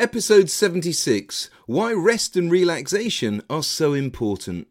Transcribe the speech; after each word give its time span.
Episode 0.00 0.50
76 0.50 1.50
Why 1.66 1.92
Rest 1.92 2.36
and 2.36 2.50
Relaxation 2.50 3.40
Are 3.48 3.62
So 3.62 3.94
Important. 3.94 4.66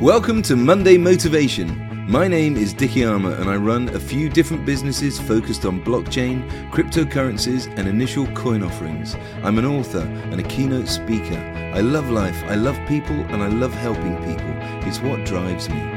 Welcome 0.00 0.40
to 0.44 0.56
Monday 0.56 0.96
Motivation. 0.96 2.08
My 2.08 2.26
name 2.26 2.56
is 2.56 2.72
Dicky 2.72 3.04
Armour 3.04 3.34
and 3.34 3.50
I 3.50 3.56
run 3.56 3.90
a 3.90 4.00
few 4.00 4.30
different 4.30 4.64
businesses 4.64 5.20
focused 5.20 5.66
on 5.66 5.84
blockchain, 5.84 6.48
cryptocurrencies, 6.70 7.66
and 7.76 7.86
initial 7.86 8.26
coin 8.28 8.62
offerings. 8.62 9.14
I'm 9.42 9.58
an 9.58 9.66
author 9.66 10.00
and 10.00 10.40
a 10.40 10.48
keynote 10.48 10.88
speaker. 10.88 11.36
I 11.74 11.80
love 11.80 12.08
life, 12.08 12.42
I 12.44 12.54
love 12.54 12.78
people, 12.88 13.16
and 13.26 13.42
I 13.42 13.48
love 13.48 13.74
helping 13.74 14.16
people. 14.24 14.88
It's 14.88 15.00
what 15.00 15.26
drives 15.26 15.68
me. 15.68 15.93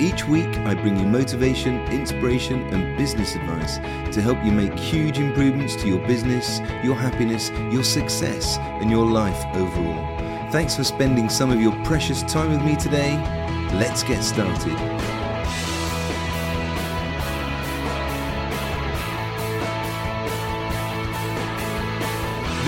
Each 0.00 0.24
week, 0.28 0.56
I 0.58 0.74
bring 0.74 0.96
you 0.96 1.06
motivation, 1.06 1.80
inspiration, 1.88 2.62
and 2.72 2.96
business 2.96 3.34
advice 3.34 3.78
to 4.14 4.22
help 4.22 4.42
you 4.44 4.52
make 4.52 4.78
huge 4.78 5.18
improvements 5.18 5.74
to 5.76 5.88
your 5.88 5.98
business, 6.06 6.60
your 6.84 6.94
happiness, 6.94 7.50
your 7.72 7.82
success, 7.82 8.58
and 8.80 8.92
your 8.92 9.04
life 9.04 9.44
overall. 9.56 10.50
Thanks 10.52 10.76
for 10.76 10.84
spending 10.84 11.28
some 11.28 11.50
of 11.50 11.60
your 11.60 11.72
precious 11.84 12.22
time 12.22 12.52
with 12.52 12.62
me 12.62 12.76
today. 12.76 13.16
Let's 13.74 14.04
get 14.04 14.22
started. 14.22 15.17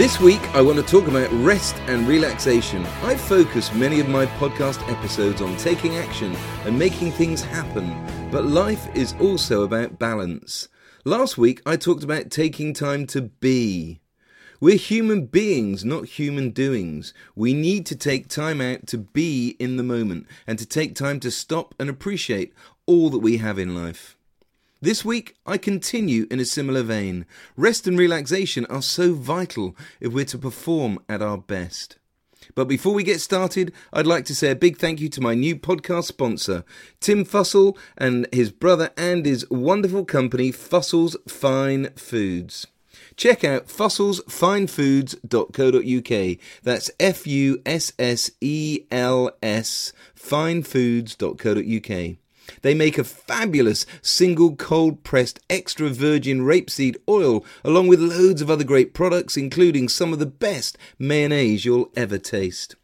This 0.01 0.19
week, 0.19 0.41
I 0.55 0.63
want 0.63 0.79
to 0.79 0.83
talk 0.83 1.09
about 1.09 1.31
rest 1.31 1.77
and 1.81 2.09
relaxation. 2.09 2.87
I 3.03 3.15
focus 3.15 3.71
many 3.75 4.01
of 4.01 4.09
my 4.09 4.25
podcast 4.25 4.81
episodes 4.91 5.43
on 5.43 5.55
taking 5.59 5.99
action 5.99 6.35
and 6.65 6.79
making 6.79 7.13
things 7.13 7.43
happen, 7.43 7.95
but 8.31 8.47
life 8.47 8.89
is 8.97 9.15
also 9.21 9.63
about 9.63 9.99
balance. 9.99 10.69
Last 11.05 11.37
week, 11.37 11.61
I 11.67 11.77
talked 11.77 12.03
about 12.03 12.31
taking 12.31 12.73
time 12.73 13.07
to 13.09 13.21
be. 13.21 14.01
We're 14.59 14.79
human 14.79 15.27
beings, 15.27 15.85
not 15.85 16.07
human 16.07 16.49
doings. 16.49 17.13
We 17.37 17.53
need 17.53 17.85
to 17.85 17.95
take 17.95 18.27
time 18.27 18.63
out 18.63 18.87
to 18.87 18.97
be 18.97 19.55
in 19.59 19.77
the 19.77 19.83
moment 19.83 20.27
and 20.47 20.59
to 20.59 20.65
take 20.65 20.95
time 20.95 21.21
to 21.21 21.31
stop 21.31 21.75
and 21.79 21.91
appreciate 21.91 22.55
all 22.87 23.11
that 23.11 23.19
we 23.19 23.37
have 23.37 23.59
in 23.59 23.75
life. 23.75 24.17
This 24.83 25.05
week, 25.05 25.37
I 25.45 25.59
continue 25.59 26.27
in 26.31 26.41
a 26.41 26.45
similar 26.47 26.83
vein. 26.83 27.27
Rest 27.55 27.87
and 27.87 27.99
relaxation 27.99 28.65
are 28.67 28.81
so 28.81 29.13
vital 29.13 29.77
if 30.01 30.11
we're 30.11 30.25
to 30.25 30.39
perform 30.39 31.01
at 31.07 31.21
our 31.21 31.37
best. 31.37 31.99
But 32.55 32.65
before 32.65 32.95
we 32.95 33.03
get 33.03 33.21
started, 33.21 33.75
I'd 33.93 34.07
like 34.07 34.25
to 34.25 34.35
say 34.35 34.51
a 34.51 34.57
big 34.57 34.79
thank 34.79 35.03
you 35.03 35.11
to 35.11 35.21
my 35.21 35.35
new 35.35 35.55
podcast 35.55 36.05
sponsor, 36.05 36.65
Tim 36.99 37.27
Fussell, 37.27 37.77
and 37.99 38.27
his 38.33 38.51
brother 38.51 38.89
and 38.97 39.27
his 39.27 39.47
wonderful 39.51 40.07
company, 40.07 40.51
Fussell's 40.51 41.15
Fine 41.29 41.91
Foods. 41.97 42.67
Check 43.17 43.45
out 43.45 43.69
fusselsfinefoods.co.uk. 43.69 46.39
That's 46.63 46.91
F 46.99 47.27
U 47.27 47.61
S 47.67 47.93
S 47.99 48.31
E 48.41 48.87
L 48.91 49.31
S 49.43 49.93
finefoods.co.uk. 50.17 52.17
They 52.63 52.75
make 52.75 52.99
a 52.99 53.05
fabulous 53.05 53.87
single 54.03 54.57
cold 54.57 55.03
pressed 55.03 55.41
extra 55.49 55.89
virgin 55.89 56.41
rapeseed 56.41 56.97
oil, 57.09 57.45
along 57.65 57.89
with 57.89 58.01
loads 58.01 58.43
of 58.43 58.51
other 58.51 58.65
great 58.65 58.95
products, 58.95 59.37
including 59.37 59.89
some 59.89 60.13
of 60.13 60.19
the 60.19 60.27
best 60.27 60.77
mayonnaise 60.99 61.65
you'll 61.65 61.91
ever 61.97 62.19
taste. 62.19 62.77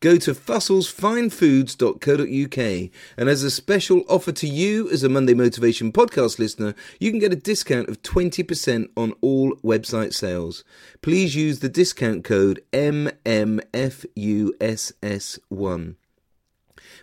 Go 0.00 0.16
to 0.18 0.34
fusselsfinefoods.co.uk 0.34 2.90
and 3.16 3.28
as 3.28 3.42
a 3.42 3.50
special 3.50 4.04
offer 4.08 4.30
to 4.32 4.46
you 4.46 4.90
as 4.90 5.02
a 5.02 5.08
Monday 5.08 5.32
Motivation 5.34 5.90
podcast 5.92 6.38
listener, 6.38 6.74
you 7.00 7.10
can 7.10 7.18
get 7.18 7.32
a 7.32 7.36
discount 7.36 7.88
of 7.88 8.02
20% 8.02 8.88
on 8.96 9.14
all 9.20 9.56
website 9.56 10.14
sales. 10.14 10.62
Please 11.02 11.34
use 11.34 11.58
the 11.60 11.68
discount 11.68 12.22
code 12.24 12.62
MMFUSS1. 12.72 13.14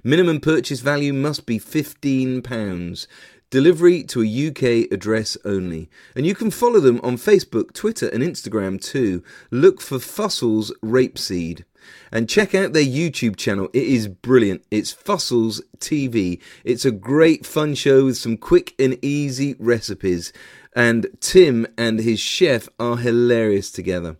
Minimum 0.03 0.39
purchase 0.39 0.79
value 0.79 1.13
must 1.13 1.45
be 1.45 1.59
£15. 1.59 3.07
Delivery 3.51 4.03
to 4.03 4.23
a 4.23 4.47
UK 4.47 4.89
address 4.93 5.37
only. 5.43 5.89
And 6.15 6.25
you 6.25 6.33
can 6.33 6.51
follow 6.51 6.79
them 6.79 7.01
on 7.03 7.17
Facebook, 7.17 7.73
Twitter, 7.73 8.07
and 8.07 8.23
Instagram 8.23 8.81
too. 8.81 9.23
Look 9.51 9.81
for 9.81 9.99
Fussels 9.99 10.71
Rapeseed. 10.81 11.65
And 12.13 12.29
check 12.29 12.55
out 12.55 12.71
their 12.71 12.83
YouTube 12.83 13.35
channel. 13.35 13.67
It 13.73 13.83
is 13.83 14.07
brilliant. 14.07 14.63
It's 14.71 14.91
Fussels 14.91 15.61
TV. 15.79 16.39
It's 16.63 16.85
a 16.85 16.91
great 16.91 17.45
fun 17.45 17.75
show 17.75 18.05
with 18.05 18.17
some 18.17 18.37
quick 18.37 18.73
and 18.79 18.97
easy 19.03 19.55
recipes. 19.59 20.31
And 20.73 21.07
Tim 21.19 21.67
and 21.77 21.99
his 21.99 22.21
chef 22.21 22.69
are 22.79 22.97
hilarious 22.97 23.69
together. 23.69 24.15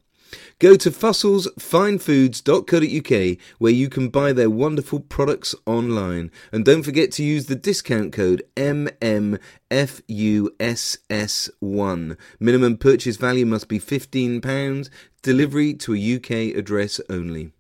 Go 0.60 0.76
to 0.76 0.92
fusselsfinefoods.co.uk 0.92 3.38
where 3.60 3.72
you 3.72 3.88
can 3.90 4.10
buy 4.10 4.34
their 4.34 4.50
wonderful 4.50 5.00
products 5.00 5.56
online. 5.66 6.30
And 6.52 6.66
don't 6.66 6.84
forget 6.84 7.14
to 7.14 7.24
use 7.24 7.46
the 7.46 7.56
discount 7.56 8.12
code 8.14 8.44
MMFUSS1. 8.56 9.38
Minimum 12.40 12.78
purchase 12.78 13.18
value 13.18 13.46
must 13.46 13.68
be 13.68 13.80
£15. 13.80 14.90
Delivery 15.22 15.74
to 15.76 15.94
a 15.96 16.16
UK 16.16 16.32
address 16.56 17.00
only. 17.10 17.52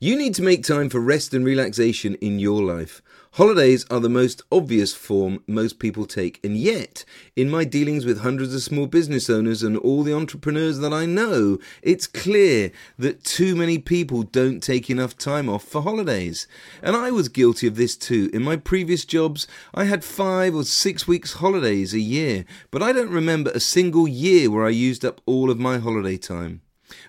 You 0.00 0.16
need 0.16 0.36
to 0.36 0.44
make 0.44 0.62
time 0.62 0.90
for 0.90 1.00
rest 1.00 1.34
and 1.34 1.44
relaxation 1.44 2.14
in 2.20 2.38
your 2.38 2.62
life. 2.62 3.02
Holidays 3.32 3.84
are 3.90 3.98
the 3.98 4.08
most 4.08 4.42
obvious 4.52 4.94
form 4.94 5.42
most 5.48 5.80
people 5.80 6.06
take, 6.06 6.38
and 6.44 6.56
yet, 6.56 7.04
in 7.34 7.50
my 7.50 7.64
dealings 7.64 8.06
with 8.06 8.20
hundreds 8.20 8.54
of 8.54 8.62
small 8.62 8.86
business 8.86 9.28
owners 9.28 9.64
and 9.64 9.76
all 9.76 10.04
the 10.04 10.14
entrepreneurs 10.14 10.78
that 10.78 10.92
I 10.92 11.04
know, 11.04 11.58
it's 11.82 12.06
clear 12.06 12.70
that 12.96 13.24
too 13.24 13.56
many 13.56 13.78
people 13.78 14.22
don't 14.22 14.62
take 14.62 14.88
enough 14.88 15.18
time 15.18 15.48
off 15.48 15.64
for 15.64 15.82
holidays. 15.82 16.46
And 16.80 16.94
I 16.94 17.10
was 17.10 17.28
guilty 17.28 17.66
of 17.66 17.74
this 17.74 17.96
too. 17.96 18.30
In 18.32 18.44
my 18.44 18.54
previous 18.54 19.04
jobs, 19.04 19.48
I 19.74 19.86
had 19.86 20.04
five 20.04 20.54
or 20.54 20.62
six 20.62 21.08
weeks' 21.08 21.34
holidays 21.34 21.92
a 21.92 21.98
year, 21.98 22.44
but 22.70 22.84
I 22.84 22.92
don't 22.92 23.10
remember 23.10 23.50
a 23.50 23.58
single 23.58 24.06
year 24.06 24.48
where 24.48 24.64
I 24.64 24.70
used 24.70 25.04
up 25.04 25.20
all 25.26 25.50
of 25.50 25.58
my 25.58 25.78
holiday 25.78 26.18
time. 26.18 26.60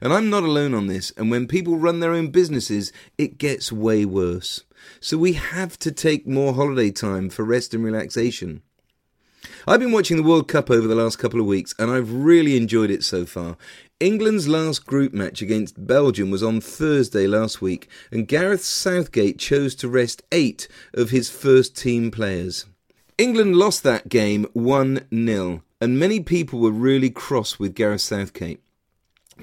And 0.01 0.13
I'm 0.13 0.29
not 0.29 0.43
alone 0.43 0.73
on 0.73 0.87
this, 0.87 1.11
and 1.17 1.31
when 1.31 1.47
people 1.47 1.77
run 1.77 1.99
their 1.99 2.13
own 2.13 2.29
businesses, 2.29 2.91
it 3.17 3.37
gets 3.37 3.71
way 3.71 4.05
worse. 4.05 4.63
So 4.99 5.17
we 5.17 5.33
have 5.33 5.77
to 5.79 5.91
take 5.91 6.27
more 6.27 6.53
holiday 6.53 6.91
time 6.91 7.29
for 7.29 7.43
rest 7.43 7.73
and 7.73 7.83
relaxation. 7.83 8.61
I've 9.67 9.79
been 9.79 9.91
watching 9.91 10.17
the 10.17 10.23
World 10.23 10.47
Cup 10.47 10.69
over 10.69 10.87
the 10.87 10.95
last 10.95 11.17
couple 11.17 11.39
of 11.39 11.45
weeks, 11.45 11.73
and 11.77 11.91
I've 11.91 12.11
really 12.11 12.57
enjoyed 12.57 12.91
it 12.91 13.03
so 13.03 13.25
far. 13.25 13.57
England's 13.99 14.47
last 14.47 14.85
group 14.85 15.13
match 15.13 15.41
against 15.41 15.85
Belgium 15.85 16.31
was 16.31 16.41
on 16.41 16.61
Thursday 16.61 17.27
last 17.27 17.61
week, 17.61 17.89
and 18.11 18.27
Gareth 18.27 18.63
Southgate 18.63 19.37
chose 19.37 19.75
to 19.75 19.89
rest 19.89 20.23
eight 20.31 20.67
of 20.93 21.09
his 21.09 21.29
first 21.29 21.75
team 21.75 22.09
players. 22.09 22.65
England 23.17 23.57
lost 23.57 23.83
that 23.83 24.07
game 24.07 24.47
1 24.53 25.07
0, 25.13 25.61
and 25.81 25.99
many 25.99 26.21
people 26.21 26.59
were 26.59 26.71
really 26.71 27.09
cross 27.09 27.59
with 27.59 27.75
Gareth 27.75 28.01
Southgate. 28.01 28.61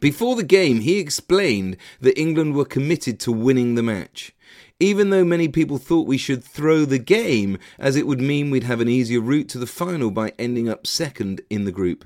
Before 0.01 0.37
the 0.37 0.45
game, 0.45 0.81
he 0.81 0.99
explained 0.99 1.79
that 2.01 2.19
England 2.21 2.55
were 2.55 2.67
committed 2.67 3.19
to 3.21 3.33
winning 3.33 3.75
the 3.75 3.83
match. 3.83 4.35
Even 4.79 5.09
though 5.09 5.25
many 5.25 5.49
people 5.49 5.79
thought 5.79 6.07
we 6.07 6.19
should 6.19 6.45
throw 6.45 6.85
the 6.85 6.99
game, 6.99 7.59
as 7.79 7.97
it 7.97 8.07
would 8.07 8.21
mean 8.21 8.51
we'd 8.51 8.65
have 8.65 8.83
an 8.83 8.91
easier 8.91 9.21
route 9.21 9.49
to 9.49 9.59
the 9.59 9.67
final 9.67 10.11
by 10.11 10.33
ending 10.39 10.69
up 10.69 10.87
second 10.87 11.41
in 11.49 11.65
the 11.65 11.73
group. 11.73 12.05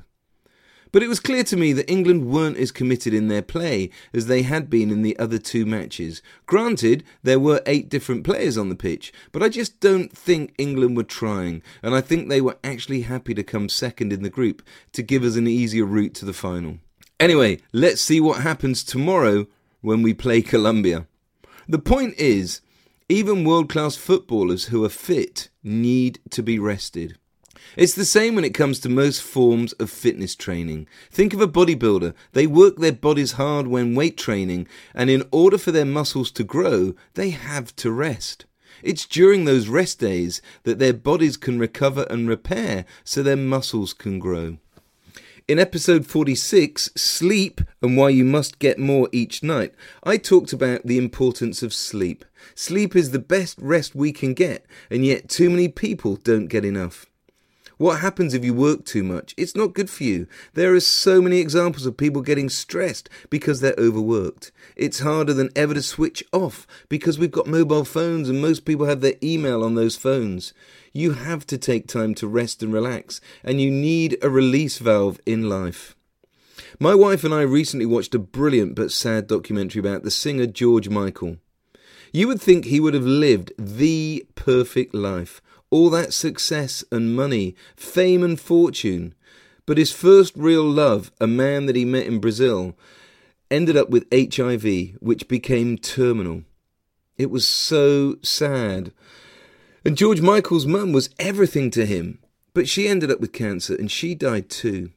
But 0.92 1.02
it 1.02 1.08
was 1.08 1.20
clear 1.20 1.44
to 1.44 1.56
me 1.56 1.72
that 1.72 1.90
England 1.90 2.26
weren't 2.26 2.56
as 2.56 2.72
committed 2.72 3.14
in 3.14 3.28
their 3.28 3.42
play 3.42 3.90
as 4.12 4.26
they 4.26 4.42
had 4.42 4.70
been 4.70 4.90
in 4.90 5.02
the 5.02 5.18
other 5.18 5.38
two 5.38 5.64
matches. 5.64 6.22
Granted, 6.46 7.04
there 7.22 7.38
were 7.40 7.62
eight 7.66 7.88
different 7.88 8.24
players 8.24 8.56
on 8.56 8.68
the 8.68 8.76
pitch, 8.76 9.12
but 9.32 9.42
I 9.42 9.48
just 9.48 9.80
don't 9.80 10.12
think 10.12 10.54
England 10.58 10.96
were 10.96 11.04
trying, 11.04 11.62
and 11.82 11.94
I 11.94 12.00
think 12.00 12.28
they 12.28 12.40
were 12.40 12.58
actually 12.62 13.02
happy 13.02 13.34
to 13.34 13.42
come 13.42 13.68
second 13.68 14.12
in 14.12 14.22
the 14.22 14.30
group 14.30 14.62
to 14.92 15.02
give 15.02 15.24
us 15.24 15.36
an 15.36 15.46
easier 15.48 15.84
route 15.84 16.14
to 16.14 16.24
the 16.24 16.32
final. 16.32 16.78
Anyway, 17.20 17.60
let's 17.70 18.00
see 18.00 18.18
what 18.18 18.40
happens 18.40 18.82
tomorrow 18.82 19.46
when 19.82 20.00
we 20.00 20.14
play 20.14 20.40
Colombia. 20.40 21.06
The 21.68 21.78
point 21.78 22.14
is, 22.16 22.62
even 23.10 23.44
world 23.44 23.68
class 23.68 23.94
footballers 23.94 24.66
who 24.66 24.82
are 24.86 24.88
fit 24.88 25.50
need 25.62 26.18
to 26.30 26.42
be 26.42 26.58
rested. 26.58 27.18
It's 27.76 27.94
the 27.94 28.06
same 28.06 28.34
when 28.34 28.44
it 28.44 28.54
comes 28.54 28.80
to 28.80 28.88
most 28.88 29.20
forms 29.20 29.74
of 29.74 29.90
fitness 29.90 30.34
training. 30.34 30.88
Think 31.10 31.34
of 31.34 31.42
a 31.42 31.46
bodybuilder. 31.46 32.14
They 32.32 32.46
work 32.46 32.78
their 32.78 32.90
bodies 32.90 33.32
hard 33.32 33.66
when 33.66 33.94
weight 33.94 34.16
training, 34.16 34.66
and 34.94 35.10
in 35.10 35.24
order 35.30 35.58
for 35.58 35.72
their 35.72 35.84
muscles 35.84 36.30
to 36.32 36.42
grow, 36.42 36.94
they 37.14 37.30
have 37.30 37.76
to 37.76 37.92
rest. 37.92 38.46
It's 38.82 39.04
during 39.04 39.44
those 39.44 39.68
rest 39.68 39.98
days 39.98 40.40
that 40.62 40.78
their 40.78 40.94
bodies 40.94 41.36
can 41.36 41.58
recover 41.58 42.06
and 42.08 42.26
repair 42.26 42.86
so 43.04 43.22
their 43.22 43.36
muscles 43.36 43.92
can 43.92 44.18
grow. 44.18 44.56
In 45.50 45.58
episode 45.58 46.06
46, 46.06 46.90
Sleep 46.94 47.60
and 47.82 47.96
Why 47.96 48.10
You 48.10 48.24
Must 48.24 48.60
Get 48.60 48.78
More 48.78 49.08
Each 49.10 49.42
Night, 49.42 49.74
I 50.04 50.16
talked 50.16 50.52
about 50.52 50.86
the 50.86 50.96
importance 50.96 51.60
of 51.64 51.74
sleep. 51.74 52.24
Sleep 52.54 52.94
is 52.94 53.10
the 53.10 53.18
best 53.18 53.58
rest 53.60 53.96
we 53.96 54.12
can 54.12 54.32
get, 54.32 54.64
and 54.90 55.04
yet 55.04 55.28
too 55.28 55.50
many 55.50 55.66
people 55.66 56.14
don't 56.14 56.46
get 56.46 56.64
enough. 56.64 57.09
What 57.80 58.00
happens 58.00 58.34
if 58.34 58.44
you 58.44 58.52
work 58.52 58.84
too 58.84 59.02
much? 59.02 59.32
It's 59.38 59.56
not 59.56 59.72
good 59.72 59.88
for 59.88 60.04
you. 60.04 60.26
There 60.52 60.74
are 60.74 60.80
so 60.80 61.22
many 61.22 61.38
examples 61.38 61.86
of 61.86 61.96
people 61.96 62.20
getting 62.20 62.50
stressed 62.50 63.08
because 63.30 63.60
they're 63.60 63.74
overworked. 63.78 64.52
It's 64.76 65.00
harder 65.00 65.32
than 65.32 65.48
ever 65.56 65.72
to 65.72 65.80
switch 65.80 66.22
off 66.30 66.66
because 66.90 67.18
we've 67.18 67.30
got 67.30 67.46
mobile 67.46 67.86
phones 67.86 68.28
and 68.28 68.38
most 68.38 68.66
people 68.66 68.84
have 68.84 69.00
their 69.00 69.14
email 69.22 69.64
on 69.64 69.76
those 69.76 69.96
phones. 69.96 70.52
You 70.92 71.12
have 71.12 71.46
to 71.46 71.56
take 71.56 71.88
time 71.88 72.14
to 72.16 72.28
rest 72.28 72.62
and 72.62 72.70
relax, 72.70 73.18
and 73.42 73.62
you 73.62 73.70
need 73.70 74.18
a 74.20 74.28
release 74.28 74.76
valve 74.76 75.18
in 75.24 75.48
life. 75.48 75.96
My 76.78 76.94
wife 76.94 77.24
and 77.24 77.32
I 77.32 77.40
recently 77.40 77.86
watched 77.86 78.14
a 78.14 78.18
brilliant 78.18 78.74
but 78.74 78.92
sad 78.92 79.26
documentary 79.26 79.80
about 79.80 80.02
the 80.02 80.10
singer 80.10 80.44
George 80.44 80.90
Michael. 80.90 81.38
You 82.12 82.28
would 82.28 82.42
think 82.42 82.66
he 82.66 82.78
would 82.78 82.92
have 82.92 83.06
lived 83.06 83.52
the 83.56 84.26
perfect 84.34 84.94
life, 84.94 85.40
all 85.70 85.90
that 85.90 86.12
success 86.12 86.84
and 86.90 87.14
money, 87.14 87.54
fame 87.76 88.22
and 88.22 88.38
fortune. 88.38 89.14
But 89.66 89.78
his 89.78 89.92
first 89.92 90.34
real 90.36 90.64
love, 90.64 91.12
a 91.20 91.26
man 91.26 91.66
that 91.66 91.76
he 91.76 91.84
met 91.84 92.06
in 92.06 92.18
Brazil, 92.18 92.76
ended 93.50 93.76
up 93.76 93.90
with 93.90 94.06
HIV, 94.12 94.96
which 95.00 95.28
became 95.28 95.78
terminal. 95.78 96.42
It 97.16 97.30
was 97.30 97.46
so 97.46 98.16
sad. 98.22 98.92
And 99.84 99.96
George 99.96 100.20
Michael's 100.20 100.66
mum 100.66 100.92
was 100.92 101.10
everything 101.18 101.70
to 101.72 101.86
him, 101.86 102.18
but 102.54 102.68
she 102.68 102.88
ended 102.88 103.10
up 103.10 103.20
with 103.20 103.32
cancer 103.32 103.74
and 103.74 103.90
she 103.90 104.14
died 104.14 104.48
too. 104.48 104.90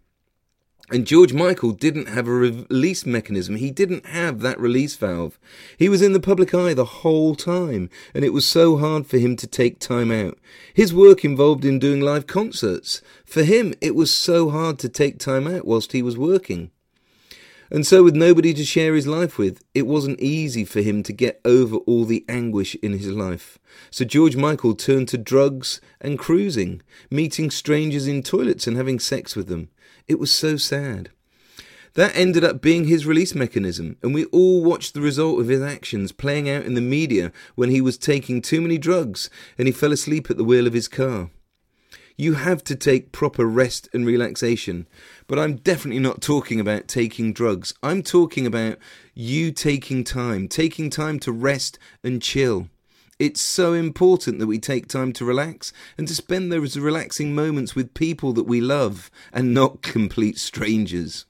And 0.94 1.08
George 1.08 1.34
Michael 1.34 1.72
didn't 1.72 2.08
have 2.10 2.28
a 2.28 2.32
release 2.32 3.04
mechanism. 3.04 3.56
He 3.56 3.72
didn't 3.72 4.06
have 4.06 4.42
that 4.42 4.60
release 4.60 4.96
valve. 4.96 5.40
He 5.76 5.90
was 5.90 6.04
in 6.04 6.14
the 6.14 6.20
public 6.20 6.54
eye 6.54 6.76
the 6.76 6.86
whole 6.86 7.34
time, 7.34 7.90
and 8.14 8.24
it 8.24 8.32
was 8.32 8.46
so 8.46 8.78
hard 8.78 9.08
for 9.08 9.18
him 9.18 9.36
to 9.38 9.48
take 9.48 9.80
time 9.80 10.12
out. 10.12 10.38
His 10.72 10.94
work 10.94 11.26
involved 11.26 11.66
in 11.66 11.80
doing 11.80 12.00
live 12.00 12.28
concerts. 12.28 13.02
For 13.26 13.44
him, 13.44 13.74
it 13.82 13.96
was 13.96 14.14
so 14.14 14.52
hard 14.52 14.78
to 14.80 14.88
take 14.88 15.18
time 15.18 15.48
out 15.48 15.66
whilst 15.66 15.94
he 15.94 16.04
was 16.04 16.16
working. 16.16 16.70
And 17.72 17.88
so, 17.88 18.04
with 18.04 18.16
nobody 18.16 18.54
to 18.54 18.64
share 18.64 18.94
his 18.94 19.08
life 19.08 19.40
with, 19.40 19.64
it 19.74 19.88
wasn't 19.88 20.20
easy 20.20 20.64
for 20.64 20.82
him 20.82 21.02
to 21.04 21.12
get 21.12 21.42
over 21.44 21.78
all 21.78 22.06
the 22.06 22.24
anguish 22.30 22.76
in 22.84 22.92
his 22.92 23.08
life. 23.08 23.58
So, 23.90 24.06
George 24.06 24.36
Michael 24.36 24.76
turned 24.76 25.08
to 25.08 25.18
drugs 25.18 25.82
and 26.00 26.20
cruising, 26.20 26.84
meeting 27.10 27.50
strangers 27.50 28.06
in 28.06 28.22
toilets 28.22 28.68
and 28.68 28.78
having 28.78 29.00
sex 29.00 29.36
with 29.36 29.48
them. 29.48 29.70
It 30.08 30.20
was 30.20 30.32
so 30.32 30.58
sad. 30.58 31.10
That 31.96 32.16
ended 32.16 32.44
up 32.44 32.62
being 32.62 32.86
his 32.86 33.06
release 33.06 33.36
mechanism, 33.36 33.98
and 34.02 34.14
we 34.14 34.26
all 34.26 34.64
watched 34.64 34.94
the 34.94 35.02
result 35.02 35.40
of 35.40 35.48
his 35.48 35.62
actions 35.62 36.12
playing 36.12 36.50
out 36.50 36.66
in 36.66 36.74
the 36.74 36.82
media 36.82 37.32
when 37.54 37.70
he 37.70 37.82
was 37.82 37.98
taking 38.00 38.42
too 38.42 38.62
many 38.62 38.80
drugs 38.80 39.30
and 39.58 39.68
he 39.68 39.72
fell 39.72 39.92
asleep 39.92 40.32
at 40.32 40.38
the 40.38 40.44
wheel 40.44 40.66
of 40.66 40.74
his 40.74 40.88
car. 40.88 41.30
You 42.18 42.34
have 42.34 42.64
to 42.66 42.76
take 42.76 43.12
proper 43.12 43.46
rest 43.46 43.90
and 43.94 44.06
relaxation, 44.06 44.88
but 45.28 45.40
I'm 45.40 45.58
definitely 45.58 46.00
not 46.00 46.22
talking 46.22 46.60
about 46.60 46.88
taking 46.88 47.32
drugs. 47.32 47.74
I'm 47.82 48.02
talking 48.04 48.46
about 48.46 48.78
you 49.14 49.52
taking 49.52 50.04
time, 50.04 50.48
taking 50.48 50.90
time 50.90 51.20
to 51.20 51.32
rest 51.32 51.78
and 52.04 52.22
chill. 52.22 52.70
It's 53.20 53.42
so 53.42 53.74
important 53.74 54.40
that 54.40 54.48
we 54.48 54.60
take 54.60 54.88
time 54.88 55.14
to 55.14 55.26
relax 55.26 55.72
and 55.98 56.08
to 56.08 56.16
spend 56.16 56.52
those 56.52 56.78
relaxing 56.78 57.36
moments 57.36 57.76
with 57.76 57.94
people 57.94 58.34
that 58.34 58.46
we 58.46 58.60
love 58.60 59.12
and 59.32 59.54
not 59.54 59.82
complete 59.84 60.38
strangers. 60.38 61.26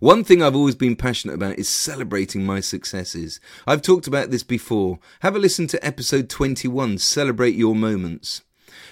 One 0.00 0.24
thing 0.24 0.42
I've 0.42 0.56
always 0.56 0.74
been 0.74 0.96
passionate 0.96 1.34
about 1.34 1.58
is 1.58 1.68
celebrating 1.68 2.44
my 2.44 2.60
successes. 2.60 3.40
I've 3.66 3.82
talked 3.82 4.06
about 4.06 4.30
this 4.30 4.42
before. 4.42 4.98
Have 5.20 5.36
a 5.36 5.38
listen 5.38 5.66
to 5.68 5.84
episode 5.84 6.28
21 6.28 6.98
Celebrate 6.98 7.54
Your 7.54 7.74
Moments. 7.74 8.42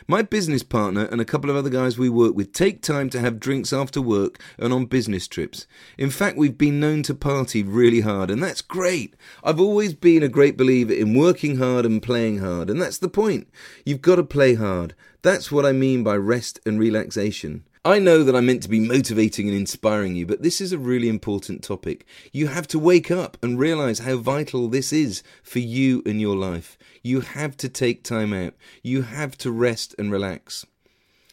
My 0.06 0.22
business 0.22 0.62
partner 0.62 1.04
and 1.04 1.20
a 1.20 1.24
couple 1.24 1.50
of 1.50 1.56
other 1.56 1.70
guys 1.70 1.98
we 1.98 2.08
work 2.08 2.34
with 2.34 2.52
take 2.52 2.82
time 2.82 3.10
to 3.10 3.20
have 3.20 3.40
drinks 3.40 3.72
after 3.72 4.00
work 4.00 4.40
and 4.58 4.72
on 4.72 4.86
business 4.86 5.26
trips. 5.28 5.66
In 5.98 6.10
fact, 6.10 6.36
we've 6.36 6.58
been 6.58 6.80
known 6.80 7.02
to 7.04 7.14
party 7.14 7.62
really 7.62 8.00
hard, 8.00 8.30
and 8.30 8.42
that's 8.42 8.62
great. 8.62 9.14
I've 9.42 9.60
always 9.60 9.94
been 9.94 10.22
a 10.22 10.28
great 10.28 10.56
believer 10.56 10.92
in 10.92 11.14
working 11.14 11.58
hard 11.58 11.86
and 11.86 12.02
playing 12.02 12.38
hard, 12.38 12.70
and 12.70 12.80
that's 12.80 12.98
the 12.98 13.08
point. 13.08 13.48
You've 13.84 14.02
got 14.02 14.16
to 14.16 14.24
play 14.24 14.54
hard. 14.54 14.94
That's 15.22 15.52
what 15.52 15.66
I 15.66 15.72
mean 15.72 16.02
by 16.02 16.16
rest 16.16 16.60
and 16.64 16.78
relaxation. 16.78 17.64
I 17.82 17.98
know 17.98 18.22
that 18.24 18.36
I'm 18.36 18.44
meant 18.44 18.62
to 18.64 18.68
be 18.68 18.78
motivating 18.78 19.48
and 19.48 19.56
inspiring 19.56 20.14
you, 20.14 20.26
but 20.26 20.42
this 20.42 20.60
is 20.60 20.70
a 20.70 20.76
really 20.76 21.08
important 21.08 21.62
topic. 21.62 22.04
You 22.30 22.48
have 22.48 22.68
to 22.68 22.78
wake 22.78 23.10
up 23.10 23.38
and 23.42 23.58
realize 23.58 24.00
how 24.00 24.18
vital 24.18 24.68
this 24.68 24.92
is 24.92 25.22
for 25.42 25.60
you 25.60 26.02
and 26.04 26.20
your 26.20 26.36
life. 26.36 26.76
You 27.02 27.22
have 27.22 27.56
to 27.56 27.70
take 27.70 28.04
time 28.04 28.34
out. 28.34 28.52
You 28.82 29.00
have 29.00 29.38
to 29.38 29.50
rest 29.50 29.94
and 29.98 30.12
relax. 30.12 30.66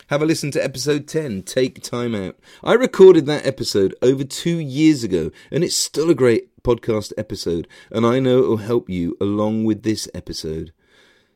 Have 0.07 0.21
a 0.21 0.25
listen 0.25 0.49
to 0.51 0.63
episode 0.63 1.05
10, 1.05 1.43
Take 1.43 1.83
Time 1.83 2.15
Out. 2.15 2.39
I 2.63 2.75
recorded 2.75 3.25
that 3.25 3.45
episode 3.45 3.93
over 4.01 4.23
two 4.23 4.57
years 4.57 5.03
ago, 5.03 5.31
and 5.51 5.65
it's 5.65 5.75
still 5.75 6.09
a 6.09 6.15
great 6.15 6.63
podcast 6.63 7.11
episode, 7.17 7.67
and 7.91 8.05
I 8.05 8.19
know 8.19 8.39
it 8.39 8.47
will 8.47 8.57
help 8.57 8.89
you 8.89 9.17
along 9.19 9.65
with 9.65 9.83
this 9.83 10.07
episode. 10.13 10.71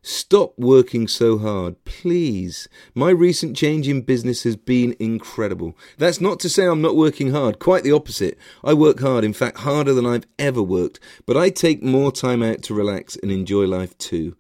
Stop 0.04 0.56
working 0.58 1.08
so 1.08 1.38
hard, 1.38 1.84
please. 1.86 2.68
My 2.96 3.12
recent 3.12 3.56
change 3.56 3.88
in 3.88 4.02
business 4.02 4.42
has 4.44 4.56
been 4.56 4.96
incredible. 5.00 5.78
That's 6.00 6.20
not 6.20 6.40
to 6.40 6.50
say 6.50 6.66
I'm 6.66 6.82
not 6.82 6.96
working 6.96 7.32
hard, 7.32 7.60
quite 7.60 7.84
the 7.84 7.92
opposite. 7.92 8.36
I 8.64 8.74
work 8.74 9.00
hard, 9.00 9.24
in 9.24 9.34
fact, 9.34 9.60
harder 9.60 9.94
than 9.94 10.08
I've 10.08 10.26
ever 10.40 10.64
worked, 10.64 11.00
but 11.28 11.38
I 11.38 11.52
take 11.52 11.84
more 11.84 12.12
time 12.12 12.42
out 12.42 12.64
to 12.64 12.74
relax 12.74 13.16
and 13.16 13.32
enjoy 13.32 13.66
life 13.66 13.96
too. 14.00 14.36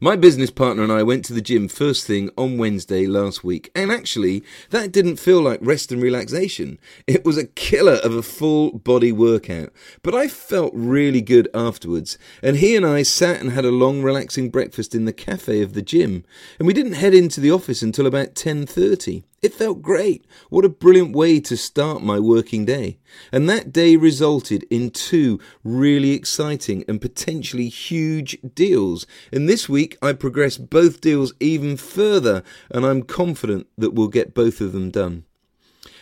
My 0.00 0.16
business 0.16 0.50
partner 0.50 0.82
and 0.82 0.90
I 0.90 1.02
went 1.02 1.24
to 1.26 1.32
the 1.32 1.40
gym 1.40 1.68
first 1.68 2.06
thing 2.06 2.30
on 2.36 2.58
Wednesday 2.58 3.06
last 3.06 3.44
week, 3.44 3.70
and 3.74 3.92
actually, 3.92 4.42
that 4.70 4.92
didn't 4.92 5.16
feel 5.16 5.40
like 5.40 5.60
rest 5.62 5.92
and 5.92 6.02
relaxation. 6.02 6.78
It 7.06 7.24
was 7.24 7.36
a 7.38 7.46
killer 7.46 8.00
of 8.02 8.14
a 8.14 8.22
full 8.22 8.72
body 8.72 9.12
workout, 9.12 9.72
but 10.02 10.14
I 10.14 10.26
felt 10.28 10.72
really 10.74 11.20
good 11.20 11.48
afterwards. 11.54 12.18
And 12.42 12.56
he 12.56 12.74
and 12.74 12.84
I 12.84 13.02
sat 13.02 13.40
and 13.40 13.52
had 13.52 13.64
a 13.64 13.70
long, 13.70 14.02
relaxing 14.02 14.50
breakfast 14.50 14.94
in 14.94 15.04
the 15.04 15.12
cafe 15.12 15.62
of 15.62 15.74
the 15.74 15.82
gym, 15.82 16.24
and 16.58 16.66
we 16.66 16.74
didn't 16.74 16.94
head 16.94 17.14
into 17.14 17.40
the 17.40 17.50
office 17.50 17.82
until 17.82 18.06
about 18.06 18.34
10:30. 18.34 19.22
It 19.42 19.54
felt 19.54 19.80
great. 19.80 20.26
What 20.50 20.66
a 20.66 20.68
brilliant 20.68 21.16
way 21.16 21.40
to 21.40 21.56
start 21.56 22.02
my 22.02 22.18
working 22.18 22.66
day. 22.66 22.98
And 23.32 23.48
that 23.48 23.72
day 23.72 23.96
resulted 23.96 24.64
in 24.64 24.90
two 24.90 25.40
really 25.64 26.10
exciting 26.10 26.84
and 26.86 27.00
potentially 27.00 27.70
huge 27.70 28.36
deals. 28.54 29.06
And 29.32 29.48
this 29.48 29.66
week 29.66 29.96
I 30.02 30.12
progressed 30.12 30.68
both 30.68 31.00
deals 31.00 31.32
even 31.40 31.78
further, 31.78 32.42
and 32.70 32.84
I'm 32.84 33.02
confident 33.02 33.66
that 33.78 33.94
we'll 33.94 34.08
get 34.08 34.34
both 34.34 34.60
of 34.60 34.72
them 34.72 34.90
done. 34.90 35.24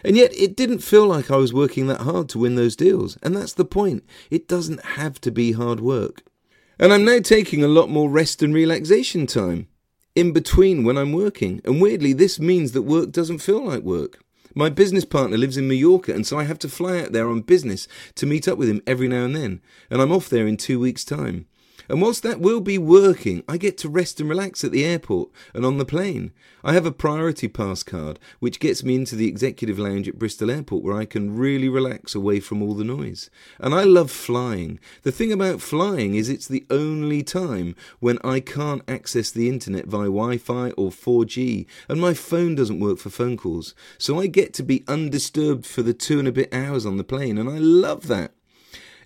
And 0.03 0.17
yet, 0.17 0.33
it 0.35 0.57
didn't 0.57 0.79
feel 0.79 1.07
like 1.07 1.31
I 1.31 1.37
was 1.37 1.53
working 1.53 1.87
that 1.89 2.03
hard 2.03 2.29
to 2.31 2.39
win 2.39 2.57
those 2.57 2.77
deals. 2.77 3.19
And 3.23 3.37
that's 3.37 3.55
the 3.55 3.65
point. 3.65 4.05
It 4.31 4.49
doesn't 4.49 4.85
have 4.85 5.21
to 5.23 5.31
be 5.31 5.53
hard 5.53 5.81
work. 5.81 6.23
And 6.79 6.93
I'm 6.93 7.05
now 7.05 7.19
taking 7.19 7.63
a 7.63 7.69
lot 7.69 7.89
more 7.89 8.09
rest 8.09 8.43
and 8.43 8.55
relaxation 8.55 9.27
time 9.27 9.69
in 10.19 10.33
between 10.33 10.83
when 10.83 10.99
I'm 10.99 11.13
working. 11.13 11.61
And 11.65 11.81
weirdly, 11.81 12.13
this 12.13 12.41
means 12.41 12.73
that 12.73 12.83
work 12.83 13.13
doesn't 13.13 13.39
feel 13.39 13.65
like 13.65 13.83
work. 13.85 14.19
My 14.53 14.69
business 14.69 15.05
partner 15.05 15.39
lives 15.39 15.57
in 15.57 15.69
Mallorca, 15.69 16.13
and 16.13 16.27
so 16.27 16.37
I 16.37 16.43
have 16.43 16.59
to 16.61 16.69
fly 16.69 16.99
out 16.99 17.13
there 17.13 17.29
on 17.29 17.43
business 17.43 17.87
to 18.17 18.27
meet 18.27 18.49
up 18.49 18.59
with 18.59 18.69
him 18.69 18.83
every 18.85 19.07
now 19.07 19.25
and 19.25 19.37
then. 19.37 19.61
And 19.89 20.03
I'm 20.03 20.11
off 20.11 20.29
there 20.29 20.49
in 20.49 20.57
two 20.57 20.81
weeks' 20.81 21.05
time. 21.05 21.47
And 21.89 22.03
whilst 22.03 22.23
that 22.23 22.41
will 22.41 22.61
be 22.61 22.79
working, 22.79 23.43
I 23.49 23.57
get 23.57 23.79
to 23.79 23.89
rest 23.89 24.21
and 24.21 24.29
relax 24.29 24.63
at 24.63 24.73
the 24.73 24.85
airport 24.85 25.31
and 25.55 25.65
on 25.65 25.79
the 25.79 25.85
plane. 25.85 26.33
I 26.63 26.73
have 26.73 26.85
a 26.85 26.93
priority 26.93 27.49
pass 27.49 27.83
card, 27.83 28.19
which 28.41 28.61
gets 28.61 28.85
me 28.85 28.95
into 28.95 29.17
the 29.17 29.29
executive 29.29 29.79
lounge 29.79 30.09
at 30.09 30.19
Bristol 30.19 30.51
Airport 30.51 30.83
where 30.83 30.97
I 30.97 31.05
can 31.05 31.37
really 31.37 31.69
relax 31.69 32.15
away 32.15 32.41
from 32.41 32.63
all 32.63 32.75
the 32.75 32.85
noise. 32.85 33.31
And 33.59 33.75
I 33.75 33.85
love 33.85 34.11
flying. 34.11 34.81
The 35.03 35.13
thing 35.13 35.33
about 35.33 35.63
flying 35.63 36.15
is 36.15 36.29
it's 36.29 36.49
the 36.49 36.67
only 36.69 37.23
time 37.23 37.75
when 38.01 38.19
I 38.25 38.41
can't 38.41 38.83
access 38.89 39.31
the 39.31 39.49
internet 39.49 39.87
via 39.87 40.07
Wi 40.07 40.37
Fi 40.39 40.71
or 40.71 40.91
4G, 40.91 41.67
and 41.89 42.01
my 42.01 42.13
phone 42.13 42.55
doesn't 42.55 42.81
work 42.81 42.99
for 42.99 43.11
phone 43.11 43.37
calls. 43.37 43.75
So 43.97 44.21
I 44.21 44.27
get 44.27 44.53
to 44.55 44.63
be 44.63 44.85
undisturbed 44.89 45.65
for 45.65 45.83
the 45.83 45.95
two 45.95 46.19
and 46.19 46.29
a 46.29 46.33
bit 46.33 46.53
hours 46.53 46.85
on 46.85 46.97
the 46.97 47.05
plane, 47.05 47.39
and 47.39 47.49
I 47.49 47.59
love 47.59 48.09
that. 48.09 48.33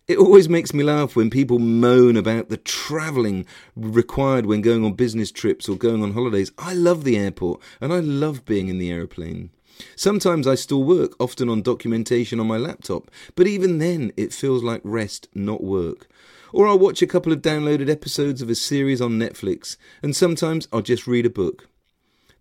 It 0.09 0.19
always 0.19 0.49
makes 0.49 0.75
me 0.75 0.83
laugh 0.83 1.15
when 1.15 1.31
people 1.31 1.61
moan 1.61 2.17
about 2.17 2.49
the 2.49 2.57
travelling 2.57 3.47
required 3.77 4.47
when 4.47 4.61
going 4.61 4.85
on 4.85 4.95
business 4.95 5.31
trips 5.31 5.69
or 5.69 5.77
going 5.77 6.03
on 6.03 6.13
holidays. 6.13 6.51
I 6.59 6.75
love 6.75 7.05
the 7.05 7.17
airport 7.17 7.61
and 7.81 7.93
I 7.93 8.01
love 8.01 8.45
being 8.45 8.69
in 8.69 8.79
the 8.79 8.91
aeroplane. 8.91 9.51
Sometimes 9.95 10.47
I 10.47 10.57
still 10.57 10.83
work, 10.83 11.15
often 11.21 11.49
on 11.49 11.63
documentation 11.63 12.41
on 12.41 12.49
my 12.49 12.57
laptop, 12.57 13.11
but 13.37 13.47
even 13.47 13.79
then 13.79 14.13
it 14.17 14.33
feels 14.33 14.63
like 14.63 14.81
rest, 14.85 15.29
not 15.35 15.63
work. 15.63 16.09
Or 16.53 16.67
I'll 16.67 16.79
watch 16.79 17.01
a 17.01 17.07
couple 17.07 17.33
of 17.33 17.41
downloaded 17.41 17.89
episodes 17.89 18.43
of 18.43 18.51
a 18.51 18.55
series 18.55 19.01
on 19.01 19.13
Netflix, 19.13 19.77
and 20.03 20.15
sometimes 20.15 20.69
I'll 20.73 20.83
just 20.83 21.07
read 21.07 21.27
a 21.27 21.31
book. 21.31 21.69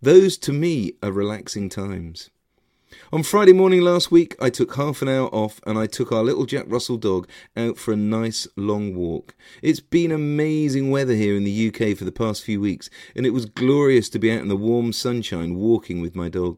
Those 0.02 0.38
to 0.40 0.52
me 0.52 0.94
are 1.02 1.12
relaxing 1.12 1.70
times. 1.70 2.32
On 3.14 3.24
Friday 3.24 3.54
morning 3.54 3.82
last 3.82 4.12
week, 4.12 4.36
I 4.40 4.50
took 4.50 4.76
half 4.76 5.02
an 5.02 5.10
hour 5.10 5.28
off 5.34 5.60
and 5.66 5.78
I 5.78 5.86
took 5.86 6.12
our 6.12 6.24
little 6.24 6.46
Jack 6.46 6.66
Russell 6.68 6.98
dog 6.98 7.28
out 7.56 7.78
for 7.78 7.92
a 7.92 7.98
nice 7.98 8.48
long 8.56 8.96
walk. 8.96 9.36
It's 9.62 9.80
been 9.80 10.12
amazing 10.12 10.92
weather 10.92 11.16
here 11.16 11.36
in 11.36 11.44
the 11.44 11.68
UK 11.68 11.98
for 11.98 12.06
the 12.06 12.12
past 12.12 12.44
few 12.44 12.62
weeks, 12.62 12.90
and 13.16 13.26
it 13.26 13.32
was 13.32 13.46
glorious 13.46 14.10
to 14.10 14.20
be 14.20 14.32
out 14.32 14.42
in 14.42 14.48
the 14.48 14.56
warm 14.56 14.94
sunshine 14.94 15.56
walking 15.56 16.02
with 16.02 16.16
my 16.16 16.30
dog. 16.30 16.58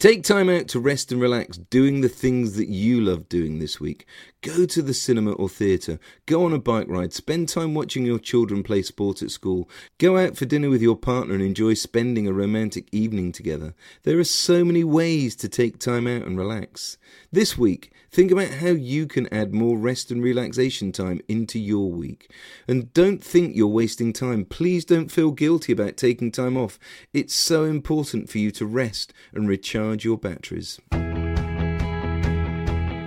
Take 0.00 0.22
time 0.22 0.48
out 0.48 0.66
to 0.68 0.80
rest 0.80 1.12
and 1.12 1.20
relax 1.20 1.58
doing 1.58 2.00
the 2.00 2.08
things 2.08 2.56
that 2.56 2.68
you 2.68 3.02
love 3.02 3.28
doing 3.28 3.58
this 3.58 3.78
week. 3.78 4.06
Go 4.40 4.64
to 4.64 4.80
the 4.80 4.94
cinema 4.94 5.32
or 5.32 5.50
theatre, 5.50 6.00
go 6.24 6.46
on 6.46 6.54
a 6.54 6.58
bike 6.58 6.88
ride, 6.88 7.12
spend 7.12 7.50
time 7.50 7.74
watching 7.74 8.06
your 8.06 8.18
children 8.18 8.62
play 8.62 8.80
sport 8.80 9.20
at 9.20 9.30
school, 9.30 9.68
go 9.98 10.16
out 10.16 10.38
for 10.38 10.46
dinner 10.46 10.70
with 10.70 10.80
your 10.80 10.96
partner 10.96 11.34
and 11.34 11.42
enjoy 11.42 11.74
spending 11.74 12.26
a 12.26 12.32
romantic 12.32 12.88
evening 12.90 13.30
together. 13.32 13.74
There 14.04 14.18
are 14.18 14.24
so 14.24 14.64
many 14.64 14.84
ways 14.84 15.36
to 15.36 15.50
take 15.50 15.78
time 15.78 16.06
out 16.06 16.22
and 16.22 16.38
relax. 16.38 16.96
This 17.30 17.58
week, 17.58 17.92
think 18.10 18.30
about 18.30 18.48
how 18.48 18.70
you 18.70 19.06
can 19.06 19.30
add 19.30 19.52
more 19.52 19.76
rest 19.76 20.10
and 20.10 20.22
relaxation 20.22 20.92
time 20.92 21.20
into 21.28 21.58
your 21.58 21.92
week. 21.92 22.32
And 22.66 22.90
don't 22.94 23.22
think 23.22 23.54
you're 23.54 23.66
wasting 23.66 24.14
time. 24.14 24.46
Please 24.46 24.86
don't 24.86 25.12
feel 25.12 25.32
guilty 25.32 25.74
about 25.74 25.98
taking 25.98 26.32
time 26.32 26.56
off. 26.56 26.78
It's 27.12 27.34
so 27.34 27.64
important 27.64 28.30
for 28.30 28.38
you 28.38 28.50
to 28.52 28.64
rest 28.64 29.12
and 29.34 29.46
recharge 29.46 29.89
your 29.98 30.18
batteries. 30.18 30.80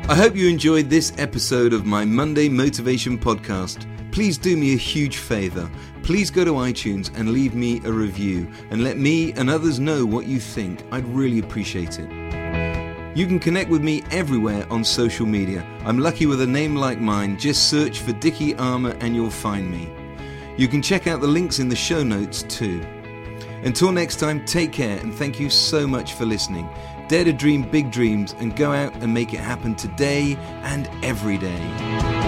I 0.10 0.16
hope 0.16 0.36
you 0.36 0.50
enjoyed 0.50 0.90
this 0.90 1.14
episode 1.18 1.72
of 1.72 1.86
my 1.86 2.04
Monday 2.04 2.50
Motivation 2.50 3.18
Podcast. 3.18 3.88
Please 4.12 4.38
do 4.38 4.58
me 4.58 4.74
a 4.74 4.78
huge 4.78 5.18
favour. 5.18 5.72
Please 6.04 6.30
go 6.30 6.44
to 6.44 6.52
iTunes 6.52 7.10
and 7.18 7.32
leave 7.32 7.56
me 7.56 7.82
a 7.86 7.92
review 7.92 8.48
and 8.70 8.84
let 8.84 8.98
me 8.98 9.32
and 9.34 9.50
others 9.50 9.80
know 9.80 10.06
what 10.06 10.26
you 10.28 10.40
think. 10.40 10.84
I'd 10.92 11.08
really 11.08 11.40
appreciate 11.40 12.00
it. 12.00 13.18
You 13.18 13.26
can 13.28 13.40
connect 13.40 13.70
with 13.70 13.82
me 13.82 14.04
everywhere 14.12 14.68
on 14.70 14.84
social 14.84 15.26
media. 15.26 15.66
I'm 15.86 16.00
lucky 16.00 16.26
with 16.26 16.42
a 16.42 16.48
name 16.48 16.76
like 16.76 17.00
mine. 17.00 17.40
Just 17.40 17.70
search 17.70 18.00
for 18.00 18.12
Dicky 18.12 18.56
Armour 18.56 18.98
and 19.00 19.16
you'll 19.16 19.30
find 19.30 19.72
me. 19.72 19.90
You 20.58 20.68
can 20.68 20.82
check 20.82 21.08
out 21.08 21.22
the 21.22 21.28
links 21.28 21.60
in 21.60 21.70
the 21.70 21.76
show 21.76 22.04
notes 22.04 22.44
too. 22.44 22.86
Until 23.64 23.92
next 23.92 24.18
time, 24.18 24.46
take 24.46 24.72
care 24.72 24.98
and 25.00 25.14
thank 25.14 25.40
you 25.40 25.50
so 25.50 25.88
much 25.88 26.14
for 26.14 26.26
listening. 26.26 26.70
Dare 27.08 27.24
to 27.24 27.34
dream 27.34 27.64
big 27.64 27.92
dreams 27.92 28.36
and 28.40 28.56
go 28.56 28.72
out 28.72 28.94
and 28.96 29.14
make 29.14 29.34
it 29.34 29.40
happen 29.40 29.76
today 29.76 30.38
and 30.64 30.90
every 31.04 31.38
day. 31.38 32.23